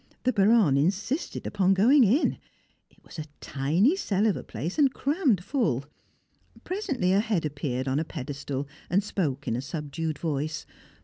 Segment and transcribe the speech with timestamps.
[0.23, 2.39] The Baronne insisted upon going in.
[2.89, 5.85] It was a tiny cell of a place and crammed full.
[6.63, 10.65] Presently a head appeared on a pedestal and spoke in a subdued voice.